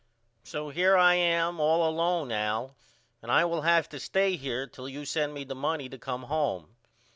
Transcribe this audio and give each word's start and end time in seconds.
So 0.43 0.69
here 0.69 0.97
I 0.97 1.13
am 1.13 1.59
all 1.59 1.87
alone 1.87 2.31
Al 2.31 2.73
and 3.21 3.31
I 3.31 3.45
will 3.45 3.61
have 3.61 3.87
to 3.89 3.99
stay 3.99 4.35
here 4.35 4.65
till 4.65 4.89
you 4.89 5.05
send 5.05 5.31
me 5.35 5.43
the 5.43 5.53
money 5.53 5.89
to 5.89 5.97
come 5.99 6.23
home. 6.23 6.75